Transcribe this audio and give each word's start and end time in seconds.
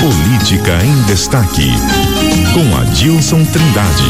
Política 0.00 0.82
em 0.82 1.02
Destaque, 1.02 1.70
com 2.54 2.74
Adilson 2.78 3.44
Trindade. 3.44 4.02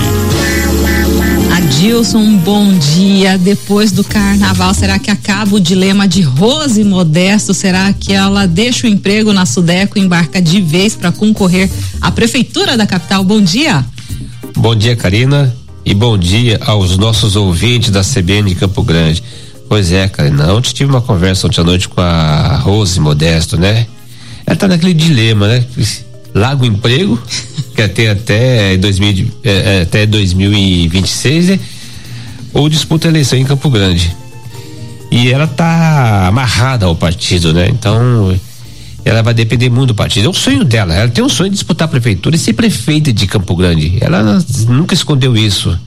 Adilson, 1.56 2.37
bom 2.37 2.72
dia. 2.79 3.37
Depois 3.37 3.90
do 3.90 4.04
carnaval, 4.04 4.72
será 4.72 5.00
que 5.00 5.11
acaba 5.11 5.56
o 5.56 5.58
dilema 5.58 6.06
de 6.06 6.22
Rose 6.22 6.84
Modesto? 6.84 7.53
Será 7.53 7.92
que 7.92 8.12
ela 8.12 8.46
deixa 8.46 8.87
o 8.87 8.90
emprego 8.90 9.32
na 9.32 9.45
Sudeco 9.45 9.98
e 9.98 10.03
embarca 10.03 10.40
de 10.40 10.61
vez 10.61 10.95
para 10.95 11.11
concorrer 11.11 11.69
à 12.01 12.13
prefeitura 12.13 12.77
da 12.77 12.87
capital? 12.87 13.25
Bom 13.25 13.41
dia. 13.41 13.85
Bom 14.57 14.77
dia, 14.77 14.95
Karina, 14.95 15.53
e 15.85 15.93
bom 15.93 16.16
dia 16.16 16.61
aos 16.66 16.97
nossos 16.97 17.34
ouvintes 17.34 17.91
da 17.91 18.02
CBN 18.05 18.51
de 18.51 18.55
Campo 18.55 18.84
Grande. 18.84 19.25
Pois 19.69 19.91
é, 19.91 20.07
Karina, 20.09 20.55
ontem 20.55 20.73
tive 20.73 20.88
uma 20.88 21.02
conversa 21.02 21.48
ontem 21.48 21.61
à 21.61 21.65
noite 21.65 21.88
com 21.88 22.01
a 22.01 22.59
Rose 22.59 23.01
Modesto, 23.01 23.57
né? 23.57 23.88
Ela 24.51 24.56
tá 24.56 24.66
naquele 24.66 24.92
dilema, 24.92 25.46
né? 25.46 25.64
Larga 26.34 26.64
o 26.64 26.66
emprego, 26.66 27.23
quer 27.77 27.87
ter 27.87 28.09
até, 28.09 28.77
2000, 28.79 29.29
é, 29.45 29.51
é, 29.51 29.83
até 29.83 30.05
2026, 30.05 31.51
né? 31.51 31.61
Ou 32.52 32.69
disputa 32.69 33.06
a 33.06 33.11
eleição 33.11 33.39
em 33.39 33.45
Campo 33.45 33.70
Grande. 33.70 34.12
E 35.09 35.30
ela 35.30 35.47
tá 35.47 36.27
amarrada 36.27 36.87
ao 36.87 36.97
partido, 36.97 37.52
né? 37.52 37.69
Então, 37.69 38.37
ela 39.05 39.23
vai 39.23 39.34
depender 39.34 39.70
muito 39.70 39.91
do 39.91 39.95
partido. 39.95 40.27
É 40.27 40.28
o 40.28 40.34
sonho 40.34 40.64
dela. 40.64 40.95
Ela 40.95 41.09
tem 41.09 41.23
um 41.23 41.28
sonho 41.28 41.51
de 41.51 41.55
disputar 41.55 41.87
a 41.87 41.89
prefeitura 41.89 42.34
e 42.34 42.39
ser 42.39 42.55
prefeita 42.55 43.12
de 43.12 43.28
Campo 43.28 43.55
Grande. 43.55 43.98
Ela 44.01 44.42
nunca 44.67 44.95
escondeu 44.95 45.37
isso. 45.37 45.78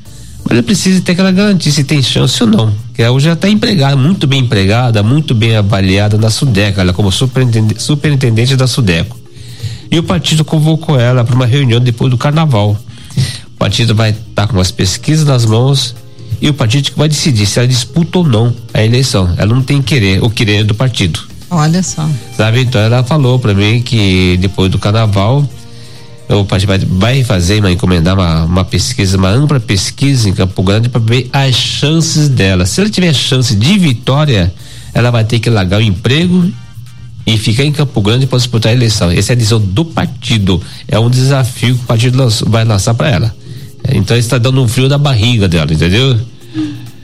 Ela 0.53 0.61
precisa 0.61 1.01
ter 1.01 1.13
aquela 1.13 1.31
garantia 1.31 1.71
se 1.71 1.83
tem 1.83 1.99
chance 1.99 2.43
ou 2.43 2.47
não. 2.47 2.71
Que 2.93 3.01
ela 3.01 3.19
já 3.19 3.33
está 3.33 3.49
empregada, 3.49 3.95
muito 3.95 4.27
bem 4.27 4.41
empregada, 4.41 5.01
muito 5.01 5.33
bem 5.33 5.57
avaliada 5.57 6.15
na 6.15 6.29
Sudeco, 6.29 6.79
ela 6.79 6.93
como 6.93 7.11
superintendente, 7.11 7.81
superintendente 7.81 8.55
da 8.55 8.67
Sudeco. 8.67 9.19
E 9.89 9.97
o 9.97 10.03
partido 10.03 10.45
convocou 10.45 10.99
ela 10.99 11.23
para 11.23 11.33
uma 11.33 11.47
reunião 11.47 11.79
depois 11.79 12.11
do 12.11 12.19
carnaval. 12.19 12.77
O 13.47 13.57
partido 13.57 13.95
vai 13.95 14.11
estar 14.11 14.45
tá 14.45 14.47
com 14.47 14.59
as 14.59 14.69
pesquisas 14.69 15.25
nas 15.25 15.43
mãos 15.43 15.95
e 16.39 16.47
o 16.49 16.53
partido 16.53 16.91
vai 16.95 17.09
decidir 17.09 17.47
se 17.47 17.57
ela 17.57 17.67
disputa 17.67 18.19
ou 18.19 18.23
não 18.23 18.53
a 18.75 18.85
eleição. 18.85 19.33
Ela 19.35 19.55
não 19.55 19.63
tem 19.63 19.81
querer, 19.81 20.23
o 20.23 20.29
querer 20.29 20.63
do 20.63 20.75
partido. 20.75 21.19
Olha 21.49 21.81
só. 21.81 22.07
Sabe, 22.37 22.61
então 22.61 22.79
ela 22.79 23.03
falou 23.03 23.39
para 23.39 23.55
mim 23.55 23.81
que 23.81 24.37
depois 24.39 24.69
do 24.69 24.77
carnaval 24.77 25.49
o 26.29 26.45
partido 26.45 26.73
vai, 26.87 27.23
fazer, 27.23 27.61
vai 27.61 27.73
encomendar 27.73 28.15
uma, 28.15 28.45
uma 28.45 28.65
pesquisa, 28.65 29.17
uma 29.17 29.29
ampla 29.29 29.59
pesquisa 29.59 30.29
em 30.29 30.33
Campo 30.33 30.63
Grande 30.63 30.89
para 30.89 31.01
ver 31.01 31.29
as 31.33 31.55
chances 31.55 32.29
dela. 32.29 32.65
Se 32.65 32.81
ela 32.81 32.89
tiver 32.89 33.13
chance 33.13 33.55
de 33.55 33.77
vitória, 33.77 34.53
ela 34.93 35.11
vai 35.11 35.23
ter 35.23 35.39
que 35.39 35.49
largar 35.49 35.79
o 35.79 35.81
emprego 35.81 36.49
e 37.25 37.37
ficar 37.37 37.63
em 37.63 37.71
Campo 37.71 38.01
Grande 38.01 38.25
para 38.25 38.37
disputar 38.37 38.71
a 38.71 38.75
eleição. 38.75 39.11
Essa 39.11 39.31
é 39.31 39.33
a 39.33 39.37
decisão 39.37 39.59
do 39.59 39.85
partido. 39.85 40.61
É 40.87 40.97
um 40.97 41.09
desafio 41.09 41.75
que 41.75 41.83
o 41.83 41.85
partido 41.85 42.27
vai 42.47 42.63
lançar 42.63 42.93
para 42.93 43.09
ela. 43.09 43.35
Então 43.89 44.15
está 44.15 44.37
dando 44.37 44.61
um 44.61 44.67
frio 44.67 44.87
da 44.87 44.97
barriga 44.97 45.47
dela, 45.47 45.73
entendeu? 45.73 46.19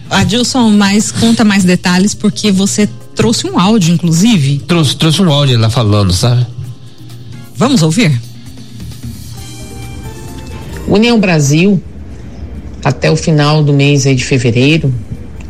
Adilson, 0.09 0.71
mas 0.71 1.11
conta 1.11 1.43
mais 1.43 1.63
detalhes 1.63 2.13
porque 2.13 2.51
você 2.51 2.87
trouxe 3.15 3.47
um 3.47 3.59
áudio, 3.59 3.93
inclusive. 3.93 4.59
Trouxe, 4.59 4.95
trouxe 4.95 5.21
um 5.21 5.31
áudio 5.31 5.59
lá 5.59 5.69
falando, 5.69 6.13
sabe? 6.13 6.45
Vamos 7.55 7.81
ouvir? 7.83 8.28
União 10.89 11.19
Brasil, 11.19 11.81
até 12.83 13.11
o 13.11 13.15
final 13.15 13.63
do 13.63 13.71
mês 13.71 14.03
de 14.03 14.23
fevereiro, 14.23 14.93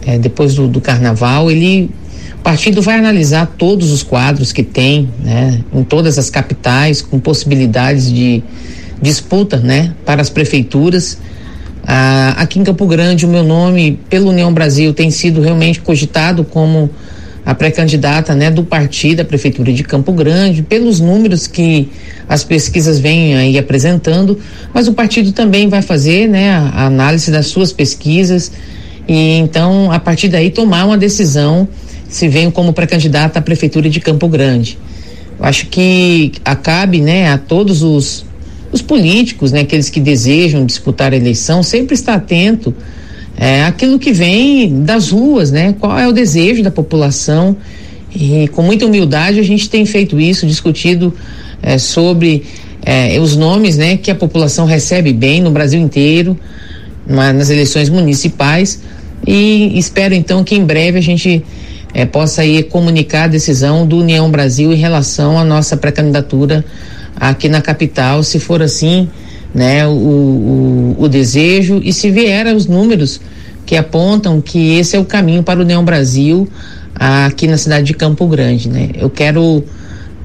é, 0.06 0.18
depois 0.18 0.56
do, 0.56 0.68
do, 0.68 0.82
carnaval, 0.82 1.50
ele 1.50 1.90
o 2.36 2.42
partido 2.42 2.82
vai 2.82 2.98
analisar 2.98 3.46
todos 3.58 3.92
os 3.92 4.02
quadros 4.02 4.52
que 4.52 4.64
tem, 4.64 5.10
né, 5.20 5.62
em 5.74 5.84
todas 5.84 6.18
as 6.18 6.30
capitais, 6.30 7.02
com 7.02 7.20
possibilidades 7.20 8.12
de 8.12 8.42
disputa, 9.02 9.58
né, 9.58 9.94
para 10.06 10.22
as 10.22 10.30
prefeituras. 10.30 11.18
Ah, 11.86 12.36
aqui 12.38 12.60
em 12.60 12.64
Campo 12.64 12.86
Grande, 12.86 13.26
o 13.26 13.30
meu 13.30 13.44
nome, 13.44 14.00
pela 14.10 14.30
União 14.30 14.54
Brasil, 14.54 14.94
tem 14.94 15.12
sido 15.12 15.42
realmente 15.42 15.82
cogitado 15.82 16.44
como 16.44 16.90
a 17.46 17.56
pré-candidata 17.56 18.36
né, 18.36 18.52
do 18.52 18.64
partido 18.64 19.22
à 19.22 19.26
Prefeitura 19.26 19.72
de 19.74 19.84
Campo 19.84 20.12
Grande, 20.12 20.62
pelos 20.62 21.00
números 21.00 21.48
que 21.48 21.90
as 22.28 22.44
pesquisas 22.44 23.00
vêm 23.00 23.36
aí 23.36 23.58
apresentando, 23.58 24.38
mas 24.74 24.88
o 24.88 24.94
partido 24.94 25.32
também 25.32 25.68
vai 25.68 25.82
fazer 25.82 26.28
né, 26.28 26.52
a, 26.52 26.60
a 26.70 26.86
análise 26.86 27.32
das 27.32 27.48
suas 27.48 27.74
pesquisas 27.74 28.52
e 29.10 29.38
então, 29.38 29.92
a 29.92 30.00
partir 30.00 30.28
daí, 30.28 30.52
tomar 30.52 30.86
uma 30.86 30.98
decisão 30.98 31.68
se 32.08 32.28
venho 32.28 32.52
como 32.52 32.74
pré-candidata 32.74 33.40
à 33.40 33.42
Prefeitura 33.42 33.90
de 33.90 34.00
Campo 34.00 34.28
Grande. 34.28 34.78
Eu 35.40 35.46
acho 35.46 35.66
que 35.66 36.32
acabe 36.46 37.02
né, 37.02 37.32
a 37.32 37.38
todos 37.38 37.82
os, 37.82 38.24
os 38.72 38.84
políticos, 38.84 39.52
né, 39.52 39.62
aqueles 39.62 39.90
que 39.90 40.00
desejam 40.00 40.64
disputar 40.64 41.12
a 41.12 41.16
eleição, 41.16 41.64
sempre 41.64 41.96
estar 41.96 42.14
atento 42.14 42.76
é, 43.42 43.64
aquilo 43.64 43.98
que 43.98 44.12
vem 44.12 44.84
das 44.84 45.12
ruas, 45.12 45.50
né? 45.50 45.74
Qual 45.80 45.98
é 45.98 46.06
o 46.06 46.12
desejo 46.12 46.62
da 46.62 46.70
população? 46.70 47.56
E 48.14 48.50
com 48.50 48.62
muita 48.62 48.86
humildade 48.86 49.40
a 49.40 49.44
gente 49.44 49.70
tem 49.70 49.86
feito 49.86 50.20
isso, 50.20 50.46
discutido 50.46 51.14
é, 51.62 51.78
sobre 51.78 52.44
é, 52.86 53.18
os 53.18 53.38
nomes, 53.38 53.78
né? 53.78 53.96
Que 53.96 54.12
a 54.12 54.16
população 54.16 54.66
recebe 54.66 55.14
bem 55.14 55.42
no 55.42 55.52
Brasil 55.52 55.80
inteiro, 55.80 56.38
nas 57.08 57.50
eleições 57.50 57.88
municipais. 57.88 58.82
E 59.26 59.72
espero 59.80 60.14
então 60.14 60.44
que 60.44 60.56
em 60.56 60.66
breve 60.66 60.98
a 60.98 61.02
gente 61.02 61.42
é, 61.94 62.06
possa 62.06 62.42
aí 62.42 62.62
comunicar 62.62 63.24
a 63.24 63.28
decisão 63.28 63.88
do 63.88 64.00
União 64.00 64.30
Brasil 64.30 64.74
em 64.74 64.78
relação 64.78 65.40
à 65.40 65.46
nossa 65.46 65.78
pré-candidatura 65.78 66.66
aqui 67.16 67.48
na 67.48 67.62
capital, 67.62 68.22
se 68.22 68.38
for 68.38 68.62
assim 68.62 69.08
né, 69.54 69.88
o, 69.88 69.92
o, 69.92 70.96
o 71.00 71.08
desejo 71.08 71.82
e 71.84 71.92
se 71.92 72.12
vier 72.12 72.48
os 72.56 72.66
números 72.66 73.20
que 73.66 73.76
apontam 73.76 74.42
que 74.42 74.78
esse 74.78 74.96
é 74.96 75.00
o 75.00 75.06
caminho 75.06 75.44
para 75.44 75.60
o 75.60 75.64
União 75.64 75.84
Brasil 75.84 76.48
aqui 76.96 77.48
na 77.48 77.58
cidade 77.58 77.86
de 77.86 77.94
Campo 77.94 78.28
Grande, 78.28 78.68
né? 78.68 78.90
Eu 78.96 79.10
quero 79.10 79.64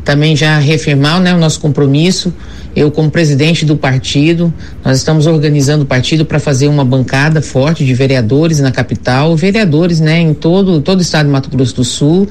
também 0.04 0.36
já 0.36 0.58
reafirmar 0.58 1.20
né, 1.20 1.34
o 1.34 1.38
nosso 1.38 1.60
compromisso. 1.60 2.32
Eu, 2.76 2.90
como 2.90 3.10
presidente 3.10 3.64
do 3.64 3.76
partido, 3.76 4.52
nós 4.84 4.98
estamos 4.98 5.26
organizando 5.26 5.84
o 5.84 5.86
partido 5.86 6.24
para 6.24 6.40
fazer 6.40 6.68
uma 6.68 6.84
bancada 6.84 7.40
forte 7.40 7.84
de 7.84 7.94
vereadores 7.94 8.60
na 8.60 8.72
capital, 8.72 9.36
vereadores 9.36 10.00
né, 10.00 10.20
em 10.20 10.34
todo, 10.34 10.80
todo 10.80 10.98
o 10.98 11.02
estado 11.02 11.26
de 11.26 11.32
Mato 11.32 11.48
Grosso 11.48 11.76
do 11.76 11.84
Sul. 11.84 12.28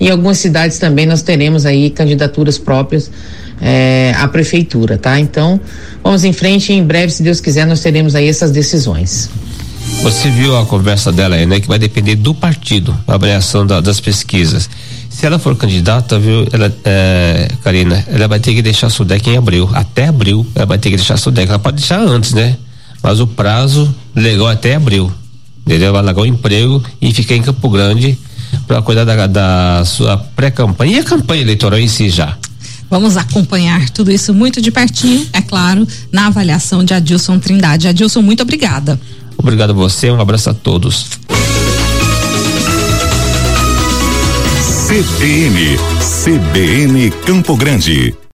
E 0.00 0.08
em 0.08 0.10
algumas 0.10 0.38
cidades 0.38 0.78
também 0.78 1.06
nós 1.06 1.22
teremos 1.22 1.64
aí 1.64 1.90
candidaturas 1.90 2.58
próprias 2.58 3.10
é, 3.60 4.14
à 4.16 4.28
prefeitura, 4.28 4.98
tá? 4.98 5.18
Então, 5.18 5.60
vamos 6.02 6.24
em 6.24 6.32
frente 6.32 6.72
e 6.72 6.76
em 6.76 6.84
breve, 6.84 7.12
se 7.12 7.22
Deus 7.22 7.40
quiser, 7.40 7.66
nós 7.66 7.80
teremos 7.80 8.14
aí 8.14 8.28
essas 8.28 8.50
decisões. 8.50 9.30
Você 10.02 10.30
viu 10.30 10.56
a 10.56 10.64
conversa 10.66 11.12
dela 11.12 11.36
aí, 11.36 11.46
né? 11.46 11.60
Que 11.60 11.68
vai 11.68 11.78
depender 11.78 12.16
do 12.16 12.34
partido, 12.34 12.96
a 13.06 13.14
avaliação 13.14 13.66
da, 13.66 13.80
das 13.80 14.00
pesquisas. 14.00 14.68
Se 15.08 15.24
ela 15.24 15.38
for 15.38 15.54
candidata, 15.56 16.18
viu, 16.18 16.46
ela, 16.52 16.74
é, 16.84 17.48
Karina, 17.62 18.04
ela 18.08 18.26
vai 18.26 18.40
ter 18.40 18.54
que 18.54 18.62
deixar 18.62 18.88
a 18.88 18.90
Sudec 18.90 19.28
em 19.30 19.36
abril. 19.36 19.70
Até 19.72 20.08
abril, 20.08 20.46
ela 20.54 20.66
vai 20.66 20.78
ter 20.78 20.90
que 20.90 20.96
deixar 20.96 21.14
a 21.14 21.16
Sudec. 21.16 21.48
Ela 21.48 21.58
pode 21.58 21.76
deixar 21.76 22.00
antes, 22.00 22.32
né? 22.32 22.56
Mas 23.02 23.20
o 23.20 23.26
prazo 23.26 23.94
legal 24.14 24.48
até 24.48 24.74
abril. 24.74 25.12
Entendeu? 25.64 25.92
Vai 25.92 26.02
largar 26.02 26.22
o 26.22 26.26
emprego 26.26 26.82
e 27.00 27.12
ficar 27.12 27.36
em 27.36 27.42
Campo 27.42 27.70
Grande 27.70 28.18
para 28.66 28.82
cuidar 28.82 29.04
da, 29.04 29.26
da 29.26 29.84
sua 29.84 30.16
pré-campanha 30.16 30.96
e 30.96 30.98
a 30.98 31.04
campanha 31.04 31.42
eleitoral 31.42 31.78
em 31.78 31.88
si 31.88 32.08
já. 32.08 32.36
Vamos 32.94 33.16
acompanhar 33.16 33.90
tudo 33.90 34.12
isso 34.12 34.32
muito 34.32 34.62
de 34.62 34.70
pertinho, 34.70 35.26
é 35.32 35.42
claro, 35.42 35.84
na 36.12 36.28
avaliação 36.28 36.84
de 36.84 36.94
Adilson 36.94 37.40
Trindade. 37.40 37.88
Adilson, 37.88 38.22
muito 38.22 38.44
obrigada. 38.44 39.00
Obrigado 39.36 39.70
a 39.70 39.72
você, 39.72 40.12
um 40.12 40.20
abraço 40.20 40.48
a 40.48 40.54
todos. 40.54 41.06
CBN, 44.86 45.76
CBN 46.22 47.10
Campo 47.26 47.56
Grande. 47.56 48.14